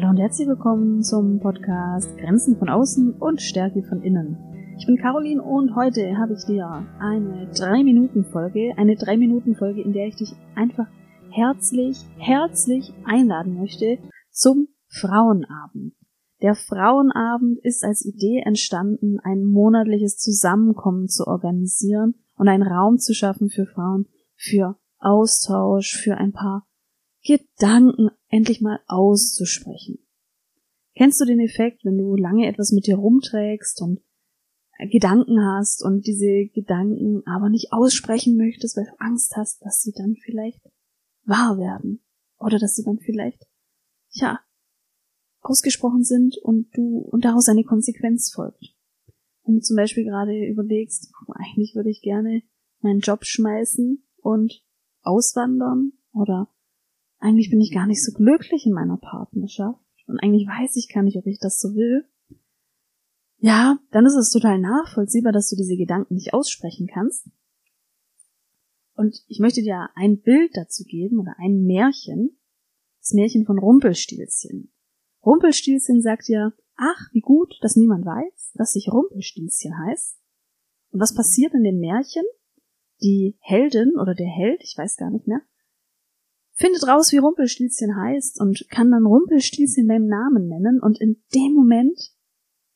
Herzlich 0.00 0.46
willkommen 0.46 1.02
zum 1.02 1.40
Podcast 1.40 2.16
Grenzen 2.18 2.56
von 2.56 2.68
außen 2.68 3.14
und 3.14 3.42
Stärke 3.42 3.82
von 3.82 4.00
innen. 4.00 4.38
Ich 4.78 4.86
bin 4.86 4.96
Caroline 4.96 5.42
und 5.42 5.74
heute 5.74 6.16
habe 6.16 6.34
ich 6.34 6.44
dir 6.46 6.86
eine 7.00 7.50
3-Minuten-Folge, 7.52 8.74
eine 8.76 8.94
3-Minuten-Folge, 8.94 9.82
in 9.82 9.92
der 9.92 10.06
ich 10.06 10.14
dich 10.14 10.36
einfach 10.54 10.86
herzlich, 11.30 11.98
herzlich 12.16 12.94
einladen 13.04 13.58
möchte 13.58 13.98
zum 14.30 14.68
Frauenabend. 14.86 15.94
Der 16.42 16.54
Frauenabend 16.54 17.58
ist 17.64 17.82
als 17.82 18.06
Idee 18.06 18.42
entstanden, 18.46 19.18
ein 19.24 19.44
monatliches 19.44 20.16
Zusammenkommen 20.16 21.08
zu 21.08 21.26
organisieren 21.26 22.14
und 22.36 22.46
einen 22.46 22.62
Raum 22.62 22.98
zu 22.98 23.14
schaffen 23.14 23.50
für 23.50 23.66
Frauen, 23.66 24.06
für 24.36 24.76
Austausch, 25.00 25.96
für 25.96 26.16
ein 26.16 26.30
paar 26.30 26.68
Gedanken 27.28 28.08
endlich 28.30 28.62
mal 28.62 28.80
auszusprechen. 28.86 29.98
Kennst 30.96 31.20
du 31.20 31.26
den 31.26 31.40
Effekt, 31.40 31.84
wenn 31.84 31.98
du 31.98 32.16
lange 32.16 32.46
etwas 32.46 32.72
mit 32.72 32.86
dir 32.86 32.96
rumträgst 32.96 33.82
und 33.82 34.00
Gedanken 34.90 35.38
hast 35.38 35.84
und 35.84 36.06
diese 36.06 36.46
Gedanken 36.54 37.22
aber 37.26 37.50
nicht 37.50 37.70
aussprechen 37.70 38.38
möchtest, 38.38 38.78
weil 38.78 38.86
du 38.86 38.98
Angst 38.98 39.36
hast, 39.36 39.60
dass 39.62 39.82
sie 39.82 39.92
dann 39.92 40.16
vielleicht 40.24 40.60
wahr 41.24 41.58
werden 41.58 42.02
oder 42.38 42.58
dass 42.58 42.76
sie 42.76 42.84
dann 42.84 42.98
vielleicht, 42.98 43.46
ja, 44.12 44.40
ausgesprochen 45.42 46.04
sind 46.04 46.38
und 46.38 46.74
du 46.74 47.00
und 47.10 47.26
daraus 47.26 47.48
eine 47.48 47.64
Konsequenz 47.64 48.32
folgt. 48.32 48.74
Wenn 49.44 49.56
du 49.56 49.60
zum 49.60 49.76
Beispiel 49.76 50.04
gerade 50.04 50.46
überlegst, 50.46 51.12
eigentlich 51.34 51.74
würde 51.74 51.90
ich 51.90 52.00
gerne 52.00 52.42
meinen 52.80 53.00
Job 53.00 53.26
schmeißen 53.26 54.02
und 54.22 54.64
auswandern 55.02 55.92
oder 56.12 56.48
eigentlich 57.18 57.50
bin 57.50 57.60
ich 57.60 57.72
gar 57.72 57.86
nicht 57.86 58.04
so 58.04 58.12
glücklich 58.12 58.66
in 58.66 58.72
meiner 58.72 58.96
Partnerschaft 58.96 59.80
und 60.06 60.18
eigentlich 60.20 60.46
weiß 60.46 60.76
ich 60.76 60.92
gar 60.92 61.02
nicht, 61.02 61.16
ob 61.16 61.26
ich 61.26 61.38
das 61.38 61.60
so 61.60 61.74
will. 61.74 62.06
Ja, 63.38 63.78
dann 63.92 64.06
ist 64.06 64.16
es 64.16 64.30
total 64.30 64.58
nachvollziehbar, 64.58 65.32
dass 65.32 65.48
du 65.50 65.56
diese 65.56 65.76
Gedanken 65.76 66.14
nicht 66.14 66.34
aussprechen 66.34 66.88
kannst. 66.92 67.28
Und 68.94 69.22
ich 69.28 69.38
möchte 69.38 69.62
dir 69.62 69.90
ein 69.94 70.20
Bild 70.20 70.50
dazu 70.54 70.82
geben 70.82 71.20
oder 71.20 71.34
ein 71.38 71.62
Märchen. 71.62 72.36
Das 73.00 73.12
Märchen 73.12 73.46
von 73.46 73.58
Rumpelstilzchen. 73.58 74.72
Rumpelstilzchen 75.24 76.02
sagt 76.02 76.28
ja, 76.28 76.52
ach, 76.74 77.08
wie 77.12 77.20
gut, 77.20 77.54
dass 77.60 77.76
niemand 77.76 78.04
weiß, 78.04 78.52
dass 78.54 78.72
sich 78.72 78.88
Rumpelstilzchen 78.90 79.72
heißt. 79.86 80.18
Und 80.90 81.00
was 81.00 81.14
passiert 81.14 81.54
in 81.54 81.62
dem 81.62 81.78
Märchen? 81.78 82.24
Die 83.00 83.36
Heldin 83.40 83.92
oder 84.00 84.14
der 84.14 84.26
Held, 84.26 84.60
ich 84.64 84.74
weiß 84.76 84.96
gar 84.96 85.10
nicht 85.10 85.28
mehr, 85.28 85.42
findet 86.58 86.86
raus, 86.86 87.12
wie 87.12 87.18
Rumpelstilzchen 87.18 87.96
heißt 87.96 88.40
und 88.40 88.68
kann 88.68 88.90
dann 88.90 89.06
Rumpelstilzchen 89.06 89.86
beim 89.86 90.06
Namen 90.06 90.48
nennen 90.48 90.80
und 90.82 91.00
in 91.00 91.22
dem 91.34 91.54
Moment, 91.54 91.98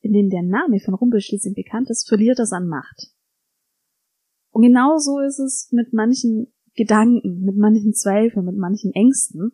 in 0.01 0.13
dem 0.13 0.31
der 0.31 0.43
Name 0.43 0.81
von 0.81 0.95
Rumpelstilzchen 0.95 1.55
bekannt 1.55 1.91
ist, 1.91 2.09
verliert 2.09 2.39
das 2.39 2.53
an 2.53 2.69
Macht. 2.69 3.13
Und 4.51 4.63
genau 4.63 4.99
so 4.99 5.19
ist 5.19 5.41
es 5.41 5.69
mit 5.73 5.93
manchen 5.93 6.53
Gedanken, 6.75 7.41
mit 7.45 7.57
manchen 7.57 7.93
Zweifeln, 7.93 8.47
mit 8.47 8.57
manchen 8.57 8.93
Ängsten. 8.93 9.53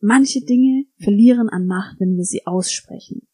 Manche 0.00 0.44
Dinge 0.44 0.84
verlieren 0.98 1.48
an 1.48 1.66
Macht, 1.66 1.98
wenn 1.98 2.16
wir 2.16 2.24
sie 2.24 2.46
aussprechen. 2.46 3.26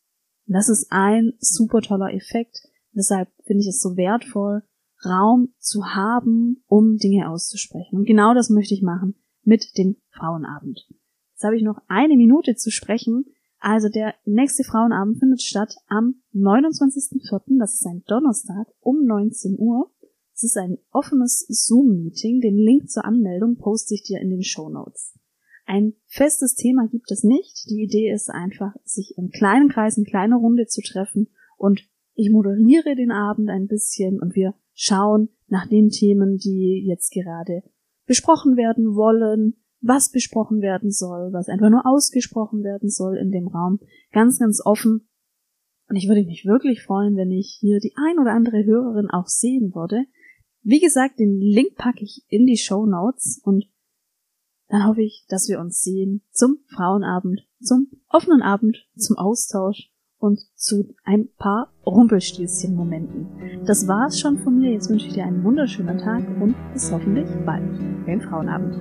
Und 0.47 0.55
das 0.55 0.69
ist 0.69 0.87
ein 0.91 1.33
super 1.39 1.81
toller 1.81 2.13
Effekt. 2.15 2.61
Deshalb 2.93 3.29
finde 3.45 3.63
ich 3.63 3.69
es 3.69 3.81
so 3.81 3.97
wertvoll, 3.97 4.63
Raum 5.05 5.55
zu 5.59 5.85
haben, 5.87 6.63
um 6.67 6.97
Dinge 6.97 7.29
auszusprechen. 7.31 7.97
Und 7.97 8.05
genau 8.07 8.35
das 8.35 8.51
möchte 8.51 8.75
ich 8.75 8.83
machen 8.83 9.15
mit 9.49 9.79
dem 9.79 9.97
Frauenabend. 10.11 10.87
Jetzt 11.33 11.43
habe 11.43 11.57
ich 11.57 11.63
noch 11.63 11.81
eine 11.89 12.17
Minute 12.17 12.55
zu 12.55 12.71
sprechen. 12.71 13.25
Also 13.59 13.89
der 13.89 14.15
nächste 14.27 14.63
Frauenabend 14.63 15.19
findet 15.19 15.43
statt 15.43 15.75
am 15.87 16.23
29.04., 16.35 17.59
das 17.59 17.75
ist 17.75 17.87
ein 17.87 18.05
Donnerstag 18.07 18.69
um 18.81 19.05
19 19.05 19.57
Uhr. 19.59 19.91
Es 20.35 20.45
ist 20.45 20.59
ein 20.59 20.77
offenes 20.93 21.47
Zoom-Meeting. 21.49 22.43
Den 22.43 22.59
Link 22.59 22.91
zur 22.91 23.07
Anmeldung 23.07 23.57
poste 23.57 23.95
ich 23.95 24.03
dir 24.03 24.21
in 24.21 24.29
den 24.29 24.43
Show 24.43 24.69
Notes. 24.69 25.19
Ein 25.65 25.95
festes 26.07 26.55
Thema 26.55 26.87
gibt 26.87 27.11
es 27.11 27.25
nicht. 27.25 27.71
Die 27.71 27.83
Idee 27.83 28.13
ist 28.13 28.29
einfach, 28.29 28.75
sich 28.85 29.15
im 29.17 29.31
kleinen 29.31 29.71
Kreis, 29.71 29.97
in 29.97 30.05
kleiner 30.05 30.37
Runde 30.37 30.67
zu 30.67 30.83
treffen 30.83 31.29
und 31.57 31.89
ich 32.15 32.31
moderiere 32.31 32.97
den 32.97 33.13
Abend 33.13 33.49
ein 33.49 33.67
bisschen 33.67 34.21
und 34.21 34.35
wir 34.35 34.55
schauen 34.75 35.31
nach 35.47 35.67
den 35.67 35.89
Themen, 35.89 36.37
die 36.37 36.85
jetzt 36.87 37.13
gerade 37.13 37.63
besprochen 38.09 38.57
werden 38.57 38.97
wollen, 38.97 39.55
was 39.81 40.11
besprochen 40.11 40.61
werden 40.61 40.91
soll, 40.91 41.33
was 41.33 41.49
einfach 41.49 41.71
nur 41.71 41.87
ausgesprochen 41.87 42.65
werden 42.65 42.89
soll 42.89 43.17
in 43.17 43.31
dem 43.31 43.47
Raum. 43.47 43.79
Ganz, 44.11 44.41
ganz 44.41 44.61
offen. 44.65 45.09
Und 45.89 45.97
ich 45.97 46.09
würde 46.09 46.25
mich 46.25 46.45
wirklich 46.45 46.83
freuen, 46.83 47.17
wenn 47.17 47.31
ich 47.31 47.57
hier 47.61 47.79
die 47.79 47.95
ein 47.97 48.19
oder 48.19 48.33
andere 48.33 48.65
Hörerin 48.65 49.09
auch 49.09 49.29
sehen 49.29 49.73
würde. 49.75 50.05
Wie 50.63 50.81
gesagt, 50.81 51.19
den 51.19 51.41
Link 51.41 51.77
packe 51.77 52.03
ich 52.03 52.25
in 52.29 52.47
die 52.47 52.59
Show 52.59 52.85
Notes 52.85 53.41
und 53.45 53.67
dann 54.69 54.87
hoffe 54.87 55.03
ich, 55.03 55.25
dass 55.29 55.49
wir 55.49 55.61
uns 55.61 55.81
sehen 55.81 56.23
zum 56.31 56.59
Frauenabend, 56.75 57.47
zum 57.61 57.89
offenen 58.09 58.43
Abend, 58.43 58.87
zum 58.97 59.17
Austausch 59.17 59.91
und 60.19 60.41
zu 60.57 60.95
ein 61.05 61.29
paar 61.39 61.73
Rumpelstilzchen-Momenten. 61.89 63.27
Das 63.67 63.89
war 63.89 64.07
es 64.07 64.21
schon 64.21 64.39
von 64.39 64.59
mir. 64.59 64.73
Jetzt 64.73 64.91
wünsche 64.91 65.07
ich 65.07 65.15
dir 65.15 65.25
einen 65.25 65.43
wunderschönen 65.45 65.99
Tag 65.99 66.23
und 66.41 66.55
bis 66.73 66.93
hoffentlich 66.93 67.29
bald. 67.45 67.65
Den 68.07 68.21
Frauenabend. 68.21 68.77